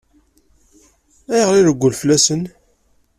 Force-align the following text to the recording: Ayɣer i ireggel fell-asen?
Ayɣer 1.33 1.53
i 1.55 1.59
ireggel 1.61 1.93
fell-asen? 2.01 2.41